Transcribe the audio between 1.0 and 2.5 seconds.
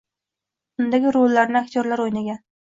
rollarni aktyorlar oʻynagan...